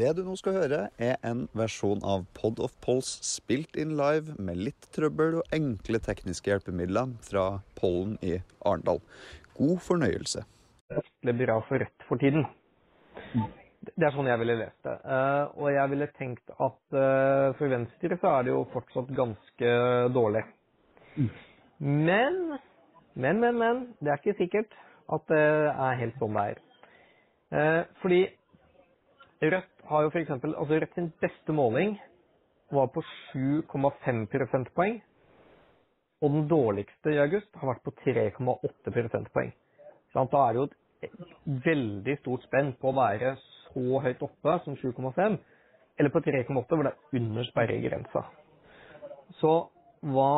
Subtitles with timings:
[0.00, 4.32] Det du nå skal høre, er en versjon av Pod of Polls spilt inn live
[4.40, 7.42] med litt trøbbel og enkle tekniske hjelpemidler fra
[7.76, 9.02] Pollen i Arendal.
[9.58, 10.46] God fornøyelse.
[10.88, 12.46] Det blir bra for Rødt for tiden.
[13.90, 14.94] Det er sånn jeg ville lest det.
[15.04, 19.74] Eh, og jeg ville tenkt at eh, for Venstre så er det jo fortsatt ganske
[20.16, 20.46] dårlig.
[21.76, 22.40] Men,
[23.12, 23.84] men, men, men.
[24.00, 24.80] Det er ikke sikkert
[25.12, 26.64] at det er helt sånn det er.
[27.50, 28.22] Eh, fordi
[29.40, 30.30] Rødt har jo f.eks.
[30.30, 31.96] Altså Rødt sin beste måling
[32.70, 33.02] var på
[33.34, 35.00] 7,5 prosentpoeng.
[36.20, 39.52] Og den dårligste i august har vært på 3,8 prosentpoeng.
[40.14, 40.66] Da er det jo
[41.06, 43.36] et veldig stort spenn på å være
[43.70, 45.38] så høyt oppe som 7,5,
[45.98, 48.24] eller på 3,8 hvor det er under sperregrensa.
[49.40, 49.54] Så
[50.12, 50.32] hva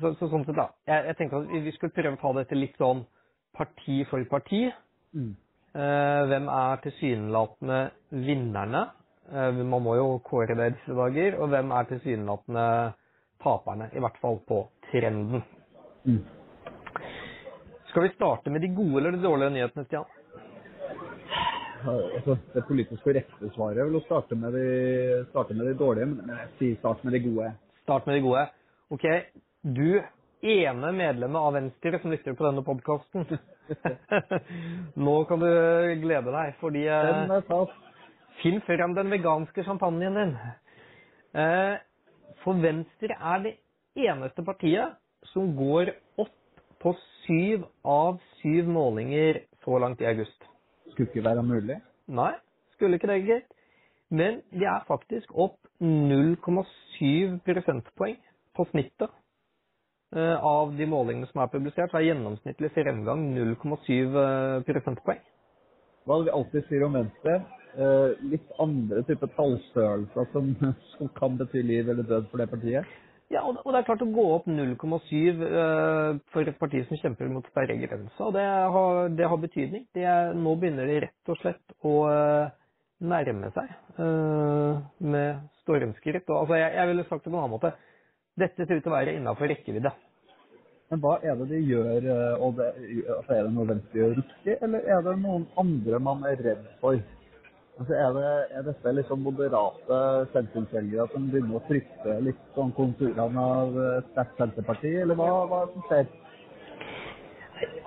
[0.00, 2.58] så, så sånn sett da, jeg, jeg tenker at Vi skulle prøve å ta dette
[2.58, 3.02] litt sånn
[3.56, 4.68] parti for parti.
[5.16, 5.32] Mm.
[5.70, 8.82] Eh, hvem er tilsynelatende vinnerne?
[9.30, 11.38] Eh, man må jo kåre det disse dager.
[11.38, 12.66] Og hvem er tilsynelatende
[13.44, 13.90] taperne?
[13.94, 15.44] I hvert fall på trenden.
[16.04, 16.24] Mm.
[17.90, 20.04] Skal vi starte med de gode eller de dårlige nyhetene, Stian?
[21.80, 24.64] Altså, det politisk korrekte svaret er vel å starte med de,
[25.30, 27.52] starte med de dårlige, men jeg sier start med de gode.
[27.86, 28.42] Start med de gode.
[28.92, 29.06] Ok,
[29.64, 30.02] du
[30.42, 33.26] ene medlemmet av Venstre som lytter på denne podkasten.
[35.04, 35.50] Nå kan du
[36.02, 37.76] glede deg, fordi eh, Den er tatt.
[38.40, 40.34] Finn frem den veganske champagnen din.
[41.36, 41.76] Eh,
[42.44, 43.54] For Venstre er det
[44.08, 44.96] eneste partiet
[45.34, 46.36] som går opp
[46.80, 46.94] på
[47.26, 50.48] syv av syv målinger så langt i august.
[50.94, 51.76] Skulle ikke være mulig.
[52.08, 52.32] Nei,
[52.74, 53.56] skulle ikke det, gitt.
[54.10, 58.16] Men de er faktisk opp 0,7 prosentpoeng
[58.56, 59.12] på snittet
[60.18, 61.92] av de målingene som er publisert.
[61.92, 65.20] Så er gjennomsnittlig fremgang 0,7 eh, prosentpoeng.
[66.08, 67.36] Hva vi alltid sier om Venstre?
[67.78, 70.50] Eh, litt andre typer tallstørrelser som,
[70.96, 72.98] som kan bety liv eller død for det partiet?
[73.30, 77.28] Ja, og det er klart å gå opp 0,7 eh, for et parti som kjemper
[77.30, 79.84] mot sperregrensa, og det har, det har betydning.
[79.94, 82.50] Det er, nå begynner de rett og slett å eh,
[83.06, 83.70] nærme seg
[84.02, 84.82] eh,
[85.14, 86.26] med stormskritt.
[86.26, 87.72] Og, altså, jeg, jeg ville sagt det på en annen måte.
[88.40, 89.94] Dette ser ut til å være innafor rekkevidde.
[90.90, 92.68] Men hva er det de gjør, eh, og det,
[93.14, 96.64] altså er det noe Venstre gjør riktig, eller er det noen andre man er redd
[96.80, 96.98] for?
[97.80, 100.00] Altså er, det, er dette liksom moderate
[100.34, 105.60] sentrumsvelgere som begynner å frykte litt sånn konturene av et sterkt Senterparti, eller hva, hva
[105.70, 106.10] som skjer?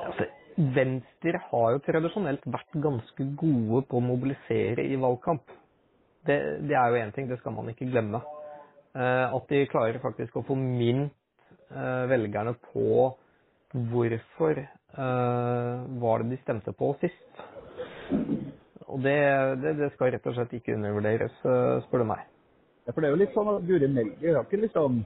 [0.08, 0.30] Altså,
[0.74, 5.44] Venstre har jo tradisjonelt vært ganske gode på å mobilisere i valgkamp.
[6.24, 6.40] Det,
[6.70, 8.22] det er jo én ting, det skal man ikke glemme.
[8.94, 11.09] Eh, at de klarer faktisk å få eh,
[12.09, 13.11] velgerne på
[13.73, 17.41] hvorfor eh, var det de stemte på sist.
[18.85, 19.17] Og det,
[19.63, 22.23] det, det skal rett og slett ikke undervurderes, eh, spør du meg.
[22.85, 25.03] Ja, for det er jo litt sånn at Guri Melby har ikke liksom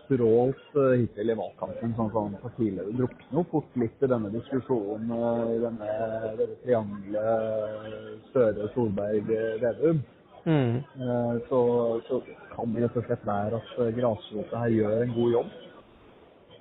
[0.00, 2.90] strålt hittil i valgkampen som sånn partileder.
[2.98, 5.12] Drukner jo fort litt i denne diskusjonen,
[5.54, 5.90] i denne,
[6.40, 9.30] dette triangelet Støre, Solberg,
[9.62, 10.00] Vedum.
[10.44, 10.80] Mm.
[10.96, 11.60] Uh, så,
[12.08, 12.20] så
[12.54, 15.58] kan det rett og slett være at uh, grasrota her gjør en god jobb.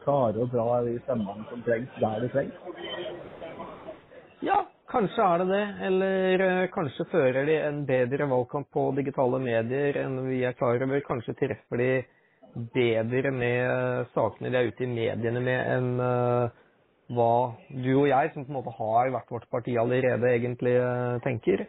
[0.04, 2.62] Klarer å dra de stemmene som trengs, der de trengs.
[4.40, 5.66] Ja, kanskje er det det.
[5.90, 10.80] Eller eh, kanskje fører de en bedre valgkamp på digitale medier enn vi er klar
[10.86, 11.04] over.
[11.06, 11.92] Kanskje treffer de
[12.74, 16.58] bedre med eh, sakene de er ute i mediene med, enn eh,
[17.18, 17.34] hva
[17.70, 21.66] du og jeg, som på en måte har hvert vårt parti allerede, egentlig eh, tenker.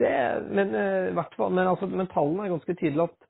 [0.00, 3.26] Det, men, eh, fall, men, altså, men tallene er ganske tydelige at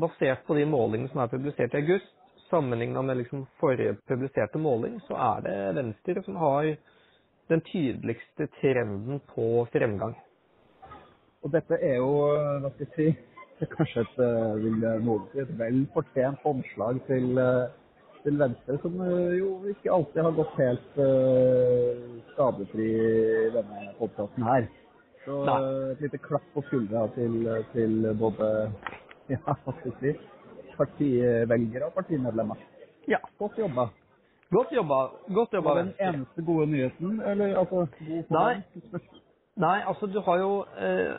[0.00, 2.12] basert på de målingene som er publisert i august,
[2.48, 6.70] sammenligna med liksom forrige publiserte måling, så er det Venstre som har
[7.48, 10.14] den tydeligste trenden på fremgang.
[11.44, 12.12] Og dette er jo,
[12.62, 17.38] hva skal jeg si, kanskje et, eh, vil noen si, et vel fortjent omslag til,
[17.38, 17.66] eh,
[18.24, 18.96] til Venstre, som
[19.36, 21.98] jo ikke alltid har gått helt uh,
[22.32, 24.64] skadefri i denne podkasten her.
[25.24, 25.58] Så Nei.
[25.62, 27.36] eh, et lite klapp på skuldra til,
[27.72, 28.48] til både
[29.32, 29.54] ja,
[30.00, 30.14] si,
[30.76, 32.60] partivelgere og partimedlemmer.
[33.08, 33.88] Ja, Godt jobba.
[34.50, 34.98] godt jobba.
[35.34, 37.86] Godt jobba, Var den eneste gode nyheten, eller altså
[38.30, 38.62] Nei.
[39.56, 41.14] Nei, altså du har jo eh,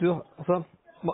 [0.00, 0.62] du, altså,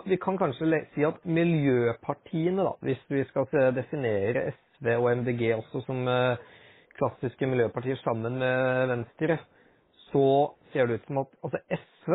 [0.07, 5.81] Vi kan kanskje si at miljøpartiene, da, hvis vi skal definere SV og MDG også
[5.85, 6.37] som eh,
[6.97, 9.37] klassiske miljøpartier sammen med Venstre,
[10.13, 10.25] så
[10.73, 12.13] ser det ut som at altså SV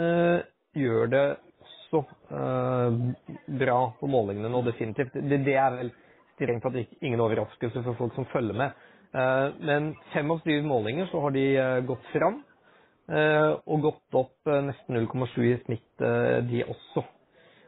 [0.00, 0.40] eh,
[0.80, 1.26] gjør det
[1.64, 2.00] også
[2.38, 2.96] eh,
[3.60, 5.14] bra på målingene nå, definitivt.
[5.14, 5.92] Det, det er vel
[6.34, 8.82] strengt tatt ingen overraskelse for folk som følger med.
[9.14, 12.42] Eh, men fem av syv målinger så har de eh, gått fram.
[13.12, 15.90] eh, og gått opp eh, nesten 0,7 i snitt,
[16.50, 17.04] de også.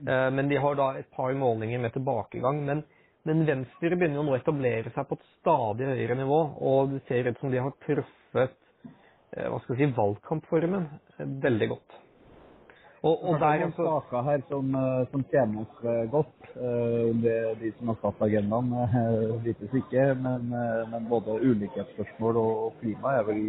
[0.07, 2.59] Men de har da et par målinger med tilbakegang.
[2.67, 2.83] Men,
[3.25, 7.01] men Venstre begynner jo nå å etablere seg på et stadig høyere nivå, og det
[7.09, 8.59] ser ut som de har truffet
[9.37, 10.89] hva skal jeg si, valgkampformen
[11.19, 12.03] eh, veldig godt.
[13.07, 15.25] Og, og der er noen altså saker her som, eh, som
[15.63, 16.33] oss eh, godt.
[16.57, 22.37] Det Det, de som har satt agendaen, eh, vites ikke, men, eh, men både ulikhetsspørsmål
[22.37, 23.43] og klima er vel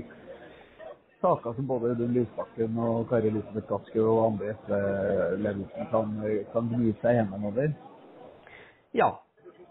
[1.22, 6.12] saker som både Audun Lysbakken og Kari Elisabeth Gassky og andre SV-ledelsen kan,
[6.54, 7.72] kan gni seg gjennom over.
[8.94, 9.10] Ja.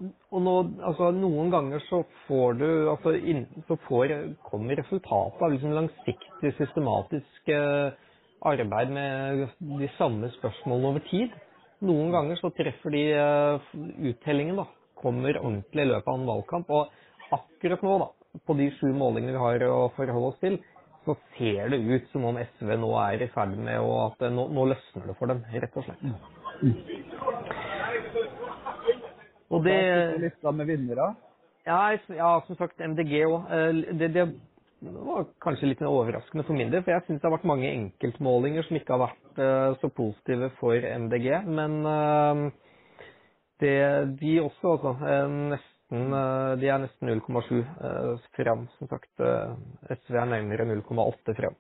[0.05, 0.55] Og nå,
[0.85, 4.13] altså noen ganger så får du altså inn, så får,
[4.45, 7.97] kommer resultatet av liksom langsiktig, systematisk eh,
[8.47, 9.47] arbeid med
[9.81, 11.33] de samme spørsmålene over tid.
[11.87, 13.73] Noen ganger så treffer de eh,
[14.13, 14.69] uttellingen, da.
[14.97, 16.71] Kommer ordentlig i løpet av en valgkamp.
[16.77, 20.61] Og akkurat nå, da, på de sju målingene vi har å forholde oss til,
[21.07, 24.33] så ser det ut som om SV nå er i ferd med å at eh,
[24.35, 26.09] nå, nå løsner det for dem, rett og slett.
[29.51, 29.79] Og det
[30.23, 31.15] lista med vinnere.
[31.67, 33.51] ja, ja, som sagt, MDG òg.
[33.99, 34.27] Det, det
[34.81, 38.67] var kanskje litt overraskende for min del, for jeg syns det har vært mange enkeltmålinger
[38.67, 40.77] som ikke har vært eh, så positive for
[41.07, 41.31] MDG.
[41.49, 42.43] Men eh,
[43.63, 43.79] det,
[44.21, 44.93] de også, altså.
[45.07, 45.57] eh,
[45.97, 49.11] eh, de er nesten 0,7 uh, fram, som sagt.
[49.23, 49.57] eh,
[49.97, 51.59] SV er nærmere 0,8 fram.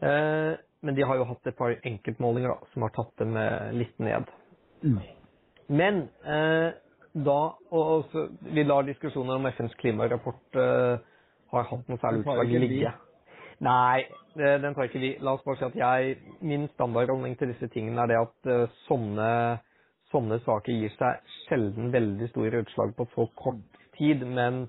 [0.00, 3.72] Eh, men de har jo hatt et par enkeltmålinger da, som har tatt dem eh,
[3.76, 4.30] litt ned.
[5.68, 6.70] Men eh,
[7.14, 7.38] da
[7.74, 8.12] og,
[8.54, 10.98] Vi lar diskusjoner om FNs klimarapport uh,
[11.50, 12.92] har hatt noe særlig utslag ligge.
[13.60, 14.04] Nei,
[14.38, 15.10] det, den tar ikke vi.
[15.20, 18.76] La oss bare si at jeg, min standardholdning til disse tingene er det at eh,
[18.86, 19.32] sånne,
[20.14, 24.24] sånne saker gir seg sjelden veldig store utslag på så kort tid.
[24.24, 24.62] Men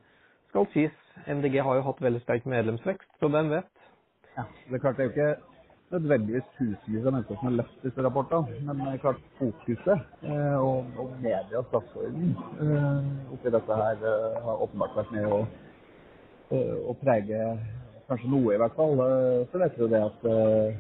[0.50, 3.72] skal sies, MDG har jo hatt veldig sterk medlemsvekst, så hvem vet?
[4.36, 5.51] Ja, det er klart det er jo ikke
[5.92, 9.92] nødvendigvis tusenvis av mennesker som har lest disse rapportene, men er klart fokuset
[10.24, 12.32] eh, og, og medias dagsorden
[12.64, 15.42] eh, oppi dette her eh, har åpenbart vært med å,
[16.52, 16.62] å,
[16.94, 17.44] å prege
[18.10, 19.04] kanskje noe i hvert fall.
[19.06, 20.80] Eh, så vet du det at eh,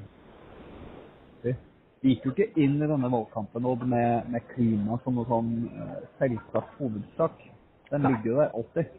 [2.01, 5.51] vi gikk jo ikke inn i denne valgkampen Odd, med, med klima som noe sånn
[5.69, 7.43] eh, selvsagt hovedsak.
[7.91, 8.95] Den ligger jo der alltid.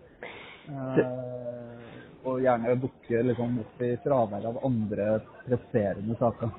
[0.70, 1.00] Eh,
[2.24, 5.08] og gjerne dukke liksom opp i fravær av andre
[5.46, 6.52] presserende saker.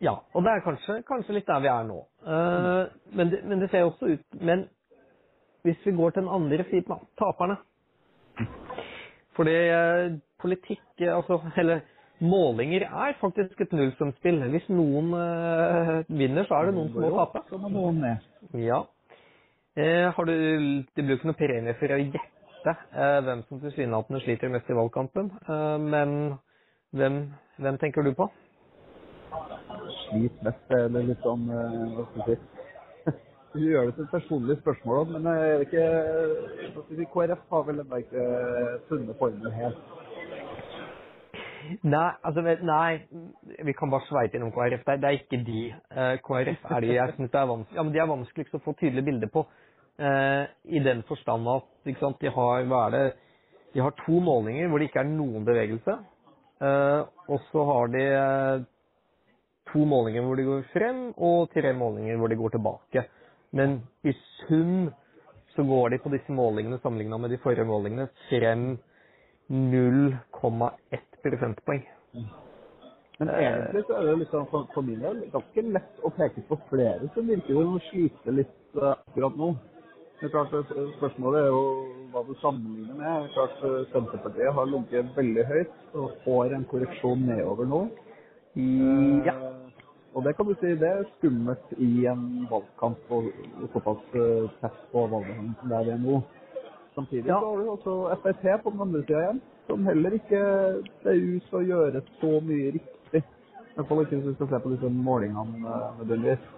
[0.00, 1.98] Ja, og det er kanskje, kanskje litt der vi er nå.
[2.24, 4.66] Uh, men, det, men det ser også ut Men
[5.64, 7.56] hvis vi går til den andre siden, taperne
[9.36, 11.84] Fordi uh, politikk, eh, altså Eller
[12.20, 14.42] målinger er faktisk et nullsumspill.
[14.52, 17.44] Hvis noen uh, vinner, så er det noen som må tape.
[17.48, 18.26] Så må noen ned.
[18.60, 18.82] Ja.
[19.80, 24.20] Har du, det blir jo ikke noe premie for å gjette eh, hvem som tilsynelatende
[24.20, 25.30] sliter mest i valgkampen.
[25.48, 26.34] Eh, men
[26.90, 27.20] hvem,
[27.58, 28.28] hvem tenker du på?
[30.04, 33.12] Slit mest, det er litt sånn Hva skal jeg si
[33.54, 35.86] Du gjør det til et personlig spørsmål, men jeg er ikke
[36.96, 38.26] si, KrF har vel ennå ikke
[38.88, 39.80] funnet formen helt.
[41.86, 43.00] Nei, altså, nei,
[43.62, 44.82] vi kan bare sveite innom KrF.
[44.86, 45.64] Det er, det er ikke de.
[46.26, 49.06] KrF er de jeg synes er vanskelig, ja, men de er vanskeligst å få tydelig
[49.06, 49.46] bilde på.
[50.00, 50.44] Eh,
[50.76, 53.02] I den forstand at sant, de har det,
[53.74, 55.96] de har to målinger hvor det ikke er noen bevegelse.
[56.60, 58.62] Eh, og så har de eh,
[59.72, 63.04] to målinger hvor de går frem, og tre målinger hvor de går tilbake.
[63.52, 64.14] Men i
[64.46, 64.90] sum
[65.54, 68.78] så går de på disse målingene sammenligna med de forrige målingene frem
[69.50, 71.84] 0,1 prosentpoeng.
[73.20, 77.10] Men egentlig så er det liksom for, min del ganske lett å peke på flere
[77.12, 79.50] som virker å slite litt akkurat nå.
[80.20, 81.60] Det er klart Spørsmålet er jo
[82.12, 83.06] hva du sammenligner med.
[83.22, 87.80] Det er klart eh, Senterpartiet har ligget veldig høyt og får en korreksjon nedover nå.
[89.24, 89.36] Ja.
[89.36, 89.56] Eh,
[90.14, 93.28] Og det kan du si det er skummelt i en valgkamp og,
[93.72, 96.20] såpass eh, tett på valgbehandling som det er nå.
[96.98, 97.38] Samtidig Ja.
[97.40, 100.40] så har du også Frp på den andre sida igjen, som heller ikke
[101.02, 103.22] ser ut til å gjøre så mye riktig.
[103.22, 106.48] I hvert fall ikke hvis du skal se på disse målingene nødvendigvis.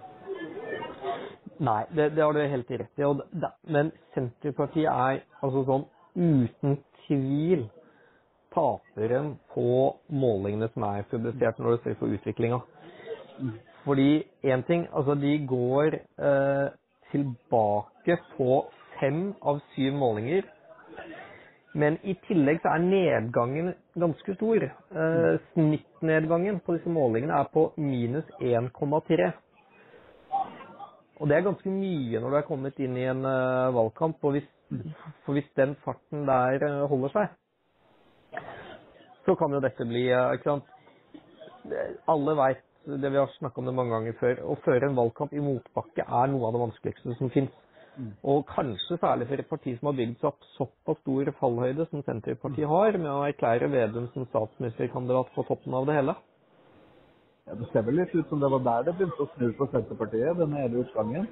[1.63, 3.05] Nei, det, det har du helt rett i.
[3.07, 7.67] Og det, men Senterpartiet er altså sånn uten tvil
[8.53, 9.67] taperen på
[10.13, 12.59] målingene som er publisert når du ser på utviklinga.
[13.83, 16.67] Fordi én ting, altså de går eh,
[17.11, 18.65] tilbake på
[18.99, 20.45] fem av syv målinger.
[21.73, 24.67] Men i tillegg så er nedgangen ganske stor.
[24.67, 29.31] Eh, snittnedgangen på disse målingene er på minus 1,3.
[31.21, 34.21] Og det er ganske mye når du er kommet inn i en uh, valgkamp.
[34.25, 34.49] Og hvis,
[35.25, 38.43] for hvis den farten der eh, holder seg,
[39.23, 40.69] så kan jo dette bli uh, ikke sant?
[42.11, 44.41] Alle veit det vi har snakka om det mange ganger før.
[44.43, 47.53] Å føre en valgkamp i motbakke er noe av det vanskeligste som fins.
[48.25, 52.01] Og kanskje særlig for et parti som har bygd seg opp såpass stor fallhøyde som
[52.07, 56.15] Senterpartiet har, med å erklære Vedum som statsministerkandidat på toppen av det hele.
[57.45, 59.71] Ja, Det ser vel litt ut som det var der det begynte å snu for
[59.73, 61.27] Senterpartiet, denne hele utgangen.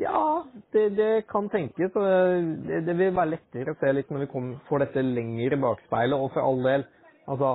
[0.00, 0.42] Ja,
[0.74, 1.92] det, det kan tenkes.
[1.94, 5.60] Det, det vil være lettere å se litt når vi kommer, får dette lenger i
[5.62, 6.18] bakspeilet.
[6.18, 6.86] Og for all del,
[7.30, 7.52] altså,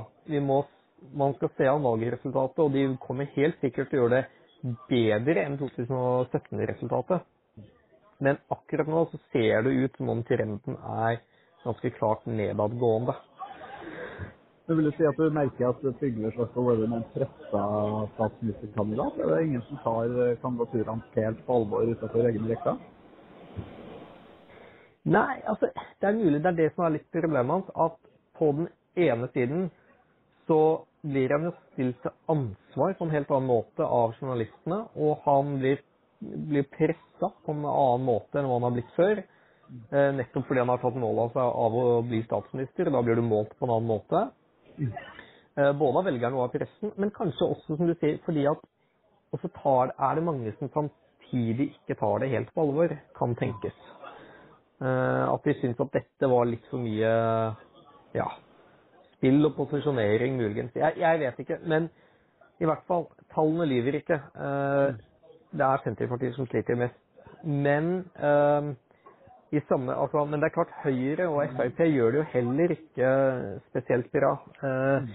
[0.47, 0.61] må,
[1.19, 5.43] man skal se an valgresultatet, og de kommer helt sikkert til å gjøre det bedre
[5.43, 7.27] enn 2017-resultatet.
[8.23, 11.19] Men akkurat nå så ser det ut som om trenden er
[11.65, 13.13] ganske klart nedadgående.
[14.67, 17.61] Men vil du si at du merker at Trygve Slagsvold Vedum er en pressa
[18.17, 19.19] statsministerkandidat?
[19.23, 22.73] Er det ingen som tar kandidaturene helt på alvor utenfor egen rekke?
[25.07, 27.69] Nei, altså, det er mulig det er det som er litt problemet hans.
[27.79, 27.95] At
[28.35, 28.67] på den
[28.99, 29.69] ene siden
[30.49, 30.59] så
[31.07, 35.53] blir han jo stilt til ansvar på en helt annen måte av journalistene, og han
[35.61, 35.79] blir,
[36.19, 39.23] blir pressa på en annen måte enn hva han har blitt før.
[39.91, 42.91] Eh, nettopp fordi han har tatt mål av seg av å bli statsminister.
[42.91, 44.25] Da blir du målt på en annen måte.
[44.77, 48.59] Eh, både av velgerne og av pressen, men kanskje også, som du sier, fordi at
[49.33, 53.77] også tar, er det mange som samtidig ikke tar det helt på alvor, kan tenkes.
[54.77, 57.13] Eh, at de syns at dette var litt for mye
[58.13, 58.27] ja,
[59.15, 60.77] spill og posisjonering, muligens.
[60.77, 61.59] Jeg, jeg vet ikke.
[61.65, 61.89] Men
[62.61, 64.21] i hvert fall, tallene lyver ikke.
[64.37, 65.01] Eh,
[65.57, 67.01] det er Senterpartiet som sliter mest.
[67.43, 68.05] Men
[69.51, 73.11] i samme, altså, men det er klart Høyre og Frp gjør det jo heller ikke
[73.69, 74.33] spesielt bra.
[74.67, 75.07] Eh,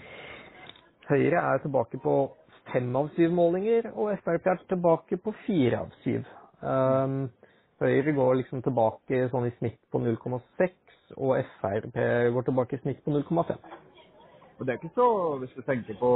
[1.10, 2.14] Høyre er tilbake på
[2.72, 6.24] fem av syv målinger, og Frp er tilbake på fire av syv.
[6.64, 7.18] Eh,
[7.82, 10.76] Høyre går liksom tilbake sånn i snitt på 0,6,
[11.18, 13.56] og Frp går tilbake i snitt på 0,5.
[14.62, 16.08] Og det er ikke så, hvis du tenker på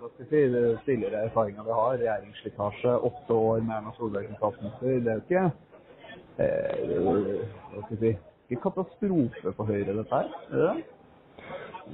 [0.00, 0.40] hva skal si,
[0.84, 5.26] tidligere erfaringer vi har, regjeringsslitasje, åtte år med Erna Solberg som statsminister, det er jo
[5.28, 5.44] ikke
[6.38, 8.12] hva skal jeg si,
[8.48, 10.28] ikke katastrofe for Høyre, dette her?
[10.50, 10.84] Er det det?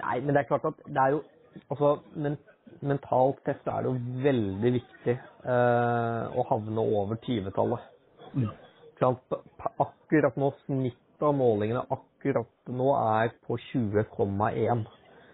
[0.01, 1.23] Nei, men det er klart at det er jo
[1.71, 2.37] altså, men,
[2.85, 7.85] Mentalt sett er det jo veldig viktig eh, å havne over 20-tallet.
[8.35, 8.51] Mm.
[9.85, 14.85] Akkurat nå, snittet av målingene akkurat nå er på 20,1.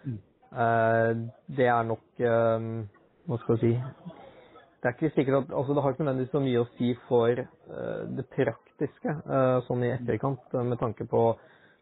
[0.05, 0.19] Mm.
[0.53, 1.11] Eh,
[1.59, 2.71] det er nok eh,
[3.31, 3.73] Hva skal jeg si
[4.81, 7.43] Det er ikke sikkert at altså Det har ikke nødvendigvis så mye å si for
[7.43, 11.25] eh, det praktiske eh, sånn i etterkant, eh, med tanke på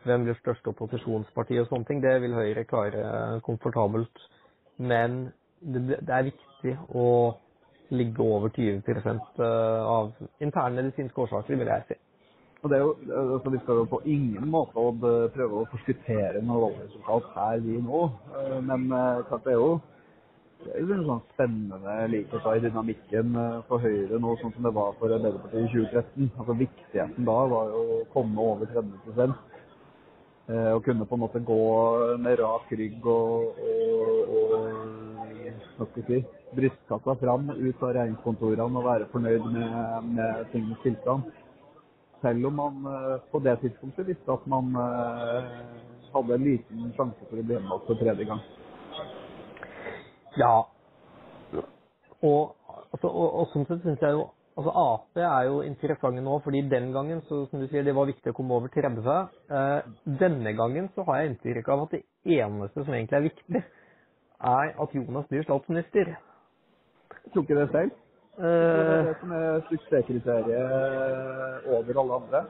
[0.06, 2.02] hvem blir største opposisjonsparti og sånne ting.
[2.02, 4.24] Det vil Høyre klare eh, komfortabelt.
[4.78, 7.34] Men det, er viktig å
[7.90, 10.12] ligge over 20 av av
[10.44, 11.96] internmedisinske årsaker, vil jeg si.
[12.62, 12.94] Og det er jo,
[13.34, 14.82] altså Vi skal jo på ingen måte
[15.34, 18.02] prøve å forskuttere noe valgresultat her vi nå,
[18.66, 19.78] men det er jo
[20.64, 24.66] det er en sånn spennende likhet da i dynamikken eh, for Høyre nå, sånn som
[24.66, 26.32] det var for Arbeiderpartiet i 2013.
[26.34, 31.44] Altså Viktigheten da var jo å komme over 30 eh, og kunne på en måte
[31.46, 31.60] gå
[32.24, 34.34] med rak rygg og, og,
[35.78, 36.22] og si,
[36.58, 41.30] brystkassa fram ut av regjeringskontorene og være fornøyd med, med tingenes tilstand.
[42.22, 45.52] Selv om man eh, på det tidspunktet visste at man eh,
[46.12, 48.42] hadde en liten sjanse for å bli gjenvalgt for tredje gang.
[50.36, 50.62] Ja.
[52.22, 52.56] Og,
[52.92, 54.26] altså, og, og sånn sett syns jeg jo
[54.58, 58.08] altså Ap er jo interessante nå, fordi den gangen så, som du sier, det var
[58.10, 59.06] viktig å komme over 30.
[59.54, 59.80] Eh,
[60.18, 62.02] denne gangen så har jeg inntrykk av at det
[62.38, 63.62] eneste som egentlig er viktig,
[64.50, 66.10] er at Jonas blir statsminister.
[67.32, 67.94] Tror ikke det selv.
[68.38, 72.42] Det er det som er suksesskriteriet over alle andre.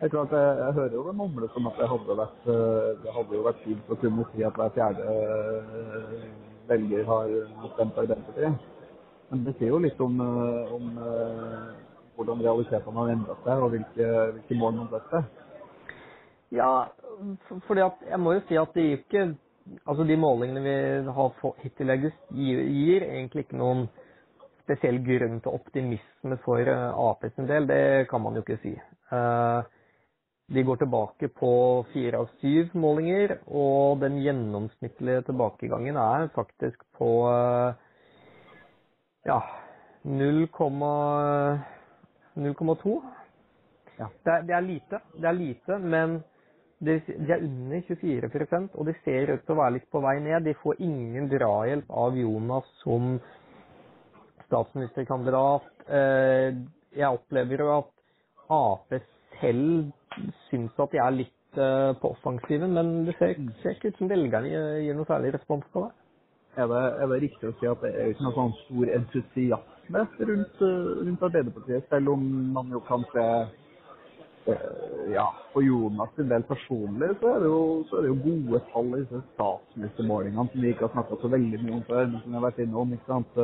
[0.00, 2.86] Jeg tror klart, jeg, jeg hører jo det mumles om at det hadde vært eh,
[3.02, 6.22] det hadde jo vært fint å kunne si at hver fjerde eh,
[6.70, 7.32] velger har
[7.74, 8.70] stemt Arbeiderpartiet.
[9.30, 11.68] Men det sier jo litt om, eh, om eh,
[12.16, 15.28] hvordan realitetene har endret seg, og hvilke, hvilke mål man setter.
[16.50, 16.70] ja,
[17.46, 19.36] for- fordi at jeg må jo si at det gir ikke
[19.86, 23.84] Altså de målingene vi har fått hittil i august, gir, gir egentlig ikke noen
[24.64, 27.68] spesiell grunn til optimisme for eh, Ap sin del.
[27.68, 28.72] Det kan man jo ikke si.
[29.12, 29.62] Eh,
[30.50, 31.50] de går tilbake på
[31.92, 37.70] fire av syv målinger, og den gjennomsnittlige tilbakegangen er faktisk på eh,
[39.30, 39.38] ja
[40.04, 43.02] 0,2.
[44.00, 44.06] Ja.
[44.24, 46.22] Det, er- det er lite, det er lite, men
[46.80, 50.16] de, de er under 24% og de ser ut til å være litt på vei
[50.24, 50.44] ned.
[50.48, 53.18] De får ingen drahjelp av Jonas som
[54.48, 55.62] statsministerkandidat.
[55.86, 56.56] Eh,
[56.96, 57.90] Jeg opplever jo at
[58.50, 58.90] Ap
[59.40, 59.90] selv
[60.48, 64.12] syns at de er litt uh, på offensiven, men det ser, ser ikke ut som
[64.12, 64.52] velgerne
[64.84, 65.94] gir noe særlig respons på det.
[66.60, 70.04] Er det, er det riktig å si at det er ikke noe sånn stor entusiasme
[70.30, 70.62] rundt,
[71.06, 72.24] rundt Arbeiderpartiet, selv om
[72.56, 73.26] man jo kan se
[75.14, 78.88] ja, for Jonas sin del personlig så er, jo, så er det jo gode tall
[78.94, 82.32] i disse statsministermålingene som vi ikke har snakka så veldig mye om før, men som
[82.32, 82.94] vi har vært innom.
[82.96, 83.40] ikke sant?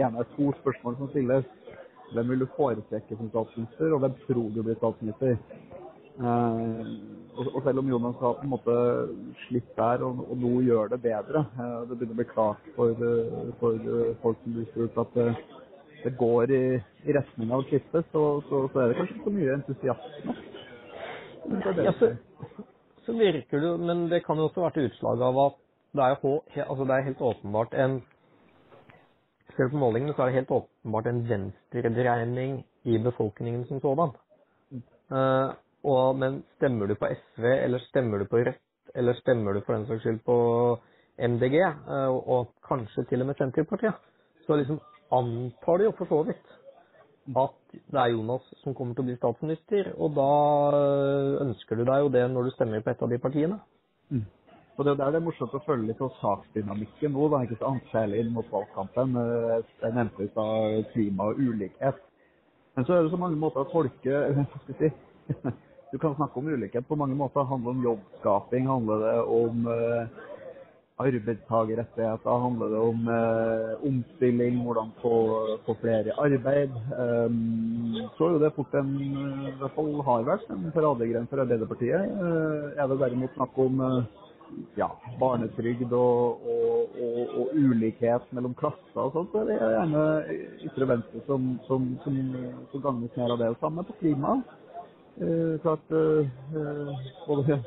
[0.00, 1.50] Gjerne to spørsmål som stilles.
[2.12, 5.36] Hvem vil du foretrekke som statsminister, og hvem tror du blir statsminister?
[6.12, 6.80] Eh,
[7.40, 8.74] og, selv om Jonas har på en måte
[9.46, 13.06] slitt der og, og nå gjør det bedre, eh, det begynner å bli klart for,
[13.62, 13.88] for
[14.24, 15.28] folk som blir spurt at det,
[16.02, 16.62] det går i,
[17.06, 20.36] i, retning av å skifte, så, så, så, er det kanskje ikke så mye entusiasme.
[21.82, 22.12] Ja, så,
[23.06, 25.60] så virker det men det kan jo også være et utslag av at
[25.92, 27.98] det er, altså det er helt åpenbart en
[29.56, 34.14] Ser på målingene, så er det helt åpenbart en venstredreining i befolkningen som sådan.
[35.12, 38.62] Uh, men stemmer du på SV, eller stemmer du på Rødt,
[38.94, 40.36] eller stemmer du for den saks skyld på
[41.18, 43.94] MDG, uh, eh, og, og, kanskje til og med Senterpartiet,
[44.46, 44.80] så liksom
[45.12, 46.58] antar du jo for så vidt
[47.38, 50.30] at det er Jonas som kommer til å bli statsminister, og da
[50.78, 53.58] eh, ønsker du deg jo det når du stemmer på et av de partiene.
[54.10, 54.24] Mm.
[54.82, 57.84] Og Det, det er morsomt å følge litt av saksdynamikken nå, da, ikke sant?
[57.92, 59.12] særlig inn mot valgkampen.
[59.14, 62.00] Eh, jeg nevnte i stad klima og ulikhet.
[62.74, 64.88] Men så er det så mange måter å tolke Hva skal si?
[65.92, 67.46] Du kan snakke om ulikhet på mange måter.
[67.46, 70.24] Handler om jobbskaping, handler det om uh,
[71.04, 75.12] arbeidstakerrettigheter, handler det om uh, omstilling, hvordan få,
[75.68, 76.74] få flere i arbeid.
[78.16, 82.18] Så er jo det fort en, i hvert fall har vært en paradegren for Arbeiderpartiet.
[82.74, 83.86] Er det derimot snakk om
[84.76, 84.88] ja,
[85.20, 90.06] barnetrygd og, og, og, og, ulikhet mellom klasser og sånt, så er det gjerne
[90.68, 92.18] ytre venstre som, som, som,
[92.72, 93.52] som gagnes mer av det.
[93.52, 94.40] Og samme på klima.
[95.20, 97.60] Eh, klart eh, både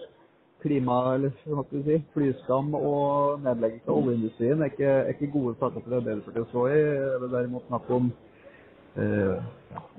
[0.66, 5.34] klima, eller hva skal vi si, flyskam og nedleggelse av oljeindustrien er ikke, er ikke
[5.36, 6.80] gode saker for Arbeiderpartiet å stå i.
[6.80, 8.10] Det er derimot snakk om
[8.98, 9.36] eh,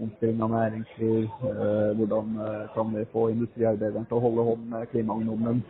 [0.03, 4.91] omstilling av næringsliv, eh, hvordan eh, kan vi få industriarbeideren til å holde hånd med
[4.95, 5.63] klimaungdommen.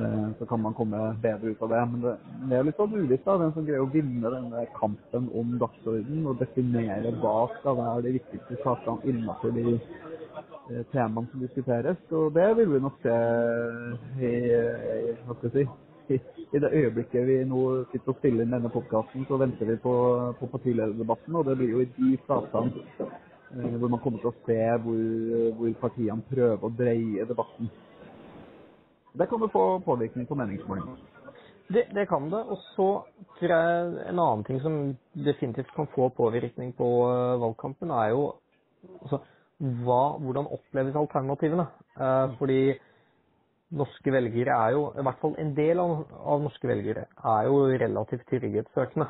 [0.00, 1.80] Eh, så kan man komme bedre ut av det.
[1.92, 2.14] Men det,
[2.48, 6.40] det er litt sånn da, hvem som greier å vinne denne kampen om dagsordenen og
[6.40, 12.00] definere hva skal være de viktigste sakene innenfor de eh, temaene som diskuteres.
[12.16, 13.18] Og det vil vi nok se
[14.24, 15.68] i, i hva skal jeg
[16.08, 17.60] si, i det øyeblikket vi nå
[17.92, 19.94] sitter og stiller inn denne podkasten, så venter vi på,
[20.40, 21.36] på partilederdebatten.
[21.36, 22.72] Og det blir jo i de sakene
[23.04, 25.06] eh, hvor man kommer til å se hvor,
[25.60, 27.68] hvor partiene prøver å dreie debatten.
[29.18, 30.96] Det kan jo få påvirkning på meningsmålingene.
[31.70, 32.42] Det, det, kan det.
[32.50, 32.88] Og så
[33.38, 34.78] tror jeg en annen ting som
[35.14, 38.24] definitivt kan få påvirkning på uh, valgkampen, er jo
[39.02, 39.20] altså,
[39.84, 41.66] hva, hvordan oppleves alternativene.
[42.00, 42.60] Eh, fordi
[43.76, 45.98] norske velgere er jo, i hvert fall en del av,
[46.32, 49.06] av norske velgere, er jo relativt trygghetssøkende.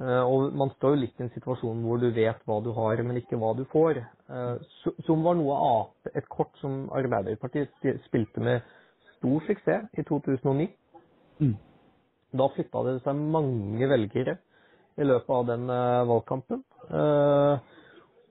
[0.00, 3.02] Eh, og man står jo litt i en situasjon hvor du vet hva du har,
[3.02, 4.04] men ikke hva du får.
[5.06, 7.72] som var noe av et kort som Arbeiderpartiet
[8.06, 8.62] spilte med
[9.18, 10.68] stor suksess i 2009.
[11.40, 11.56] Mm.
[12.38, 14.38] Da flytta det seg mange velgere
[14.98, 16.62] i løpet av den uh, valgkampen.
[16.90, 17.58] Uh,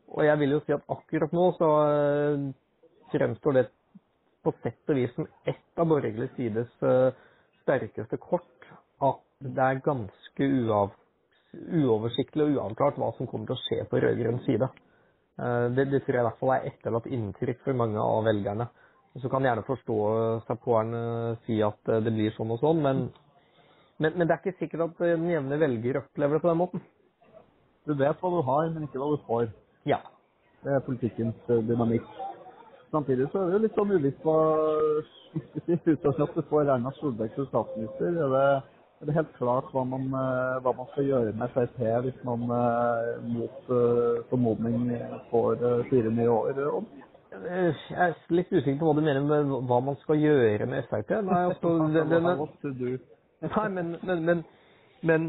[0.08, 2.48] og jeg vil jo si at akkurat nå så uh,
[3.14, 3.66] fremstår det
[4.44, 6.70] på sett og vis som ett av borgerlig sides
[7.64, 8.68] sterkeste kort
[9.04, 10.48] at det er ganske
[11.82, 14.70] uoversiktlig og uavklart hva som kommer til å skje på rød-grønn side.
[15.76, 18.70] Det, det, tror jeg i hvert fall er etterlatt inntrykk for mange av velgerne.
[19.22, 23.08] Så kan gjerne forstå forståsapporterne si at eh, det blir sånn og sånn, men,
[23.98, 26.84] men, men, det er ikke sikkert at den jevne velger opplever det på den måten.
[27.88, 29.50] Du vet hva du har, men ikke hva du får.
[29.90, 30.04] Ja.
[30.62, 32.06] Det er politikkens eh, dynamikk.
[32.94, 34.38] Samtidig så er det jo litt sånn uvisst hva
[35.68, 38.46] Uten at du får Erna Solberg som statsminister, er det,
[39.02, 42.46] er det helt klart hva man, eh, hva man, skal gjøre med Frp hvis man
[43.34, 43.74] mot
[44.30, 44.94] formodning
[45.34, 46.88] får fire nye år om?
[47.46, 51.12] Jeg er litt usikker på hva du mener med hva man skal gjøre med Frp.
[51.28, 51.74] Nei, altså,
[53.58, 54.42] nei men, men, men,
[55.06, 55.28] men,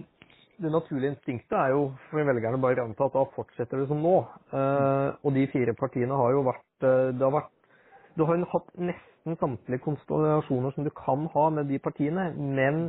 [0.58, 4.00] det naturlige instinktet er jo for velgerne bare å anta at da fortsetter det som
[4.02, 4.16] nå.
[4.50, 7.52] Uh, og de fire partiene har jo vært uh, Det har vært
[8.18, 12.88] Du har hatt nesten samtlige konstellasjoner som du kan ha med de partiene, men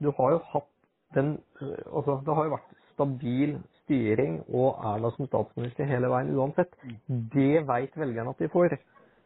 [0.00, 0.70] du har jo hatt
[1.16, 3.58] den Altså, det har jo vært stabil
[3.90, 6.72] styring og Erna som statsminister hele veien uansett.
[6.86, 7.26] Mm.
[7.34, 8.78] Det veit velgerne at de får.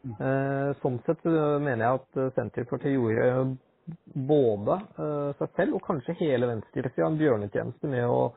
[0.05, 0.17] Mm.
[0.17, 3.57] Eh, sånn sett mener jeg at Senterpartiet gjorde
[4.15, 8.33] både eh, seg selv og kanskje hele venstresida en bjørnetjeneste med å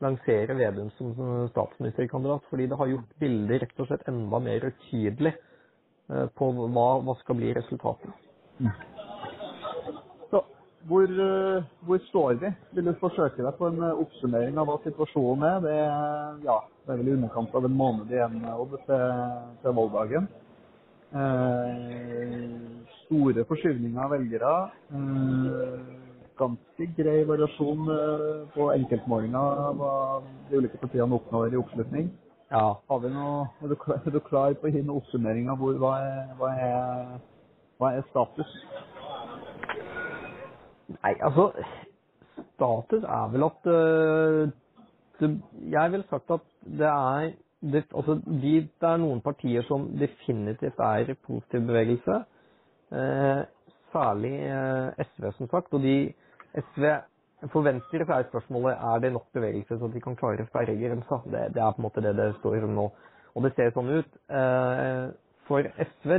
[0.00, 1.12] lansere Vedum som
[1.52, 6.88] statsministerkandidat, fordi det har gjort bildet rett og slett enda mer utydelig eh, på hva,
[7.04, 8.12] hva skal bli resultatet.
[10.88, 12.50] Hvor, eh, hvor står vi?
[12.72, 15.58] Vil du forsøke deg på en eh, oppsummering av hva situasjonen er?
[15.64, 19.04] Det er, ja, det er vel i underkant av en måned igjen Odd, til,
[19.60, 20.28] til valgdagen.
[21.10, 22.46] Eh,
[23.02, 24.54] store forskyvninger av velgere.
[24.96, 25.76] Eh,
[26.40, 29.94] ganske grei variasjon eh, på enkeltmålinger av hva
[30.48, 32.08] de ulike partiene oppnår i oppslutning.
[32.50, 32.64] Ja.
[32.88, 35.60] Har vi noe, er, du klar, er du klar på å gi noen oppsummering av
[35.60, 37.12] hvor, hva, er, hva, er,
[37.78, 38.56] hva er status?
[40.90, 41.50] Nei, altså
[42.54, 44.50] Status er vel at øh,
[45.20, 45.30] det,
[45.70, 50.78] Jeg ville sagt at det er det, altså, de, det er noen partier som definitivt
[50.80, 52.14] er i positiv bevegelse.
[52.96, 53.40] Eh,
[53.92, 55.74] særlig eh, SV, som sagt.
[55.74, 56.12] Og de
[56.56, 56.86] SV
[57.52, 61.20] For Venstre så er spørsmålet er det nok bevegelse at de kan klare sperregrensa.
[61.24, 62.88] Det, det er på en måte det det står om nå.
[63.34, 64.18] Og det ser sånn ut.
[64.40, 65.06] Eh,
[65.48, 66.16] for SV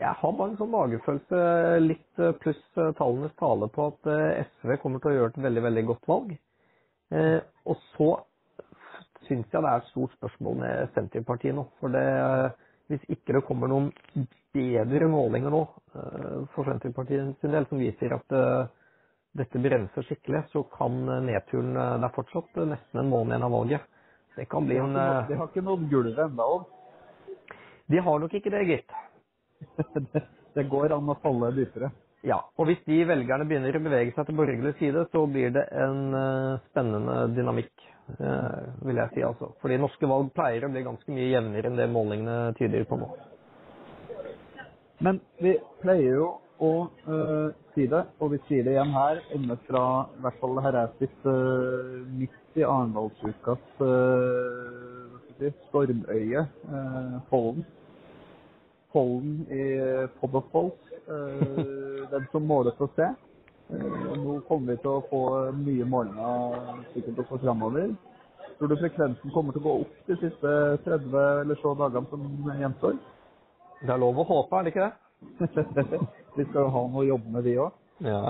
[0.00, 1.42] jeg har bare en sånn magefølelse,
[1.84, 5.44] litt eh, pluss eh, tallenes tale, på at eh, SV kommer til å gjøre et
[5.46, 6.34] veldig, veldig godt valg.
[7.16, 8.10] Eh, og så
[9.26, 11.66] syns jeg det er et stort spørsmål med Senterpartiet nå.
[11.80, 12.04] For det,
[12.92, 13.88] hvis ikke det kommer noen
[14.56, 18.68] bedre målinger nå eh, for Senterpartiet sin del, som viser at eh,
[19.36, 23.48] dette bremser skikkelig, så kan nedturen eh, Det er fortsatt eh, nesten en måned igjen
[23.48, 23.92] av valget.
[24.36, 26.50] Det kan bli en eh, de har ikke nådd gulvet ennå.
[27.86, 28.96] De har nok ikke det, gitt.
[30.56, 31.90] det, går an å falle dypere.
[32.26, 35.66] Ja, og hvis de velgerne begynner å bevege seg til borgerlig side, så blir det
[35.76, 37.84] en eh, spennende dynamikk,
[38.16, 39.52] eh, vil jeg si altså.
[39.62, 43.12] Fordi norske valg pleier å bli ganske mye jevnere enn det målingene tyder på nå.
[45.04, 49.58] Men vi pleier jo å øh, si det, og vi sier det igjen her, inne
[49.66, 49.84] fra
[50.16, 57.66] i hvert fall her jeg sitter øh, midt i Arendalsukas øh, stormøye, øh, Pollen.
[58.96, 59.64] Pollen i
[60.52, 63.08] Polls, øh, den som måler for å se.
[63.70, 65.22] Eh, nå kommer vi til å få
[65.58, 67.90] mye målinger sikkert også framover.
[68.56, 70.52] Tror du frekvensen kommer til å gå opp de siste
[70.86, 72.24] 30 eller så dagene som
[72.62, 72.96] gjenstår?
[73.82, 74.94] Det er lov å håpe, er det ikke det?
[76.38, 77.76] vi skal jo ha noe å jobbe med, vi òg.
[78.06, 78.22] Ja,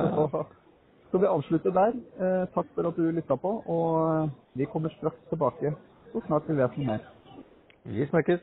[1.13, 1.95] Så vi avslutter der.
[2.19, 5.77] Eh, takk for at du lytta på, og vi kommer straks tilbake
[6.11, 7.09] så snart vi vet noe mer.
[7.87, 8.43] Vi snakkes.